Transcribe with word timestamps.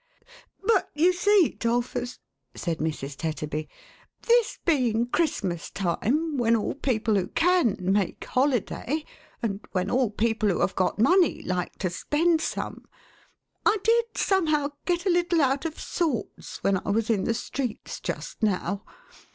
"But 0.63 0.89
you 0.95 1.13
see, 1.13 1.55
'Dolphus," 1.59 2.17
said 2.55 2.79
Mrs. 2.79 3.15
Tetterby," 3.15 3.67
this 4.27 4.57
being 4.65 5.05
Christmas 5.05 5.69
time, 5.69 6.37
when 6.37 6.55
all 6.55 6.73
people 6.73 7.13
who 7.17 7.27
can, 7.27 7.77
make 7.81 8.25
holiday, 8.25 9.05
and 9.43 9.59
when 9.73 9.91
all 9.91 10.09
people 10.09 10.49
who 10.49 10.61
have 10.61 10.75
got 10.75 10.97
money, 10.97 11.43
like 11.43 11.75
to 11.77 11.91
spend 11.91 12.41
some, 12.41 12.85
I 13.63 13.77
did, 13.83 14.17
somehow, 14.17 14.69
get 14.85 15.05
a 15.05 15.11
little 15.11 15.39
out 15.39 15.65
of 15.65 15.79
sorts 15.79 16.63
when 16.63 16.77
I 16.83 16.89
was 16.89 17.11
in 17.11 17.25
the 17.25 17.35
streets 17.35 17.99
just 17.99 18.41
now. 18.41 18.83